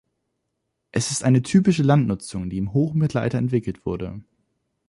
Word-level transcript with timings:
Es 0.91 1.11
ist 1.11 1.23
eine 1.23 1.43
typische 1.43 1.83
Landnutzung, 1.83 2.49
die 2.49 2.57
im 2.57 2.73
Hochmittelalter 2.73 3.37
entwickelt 3.37 3.85
wurde. 3.85 4.23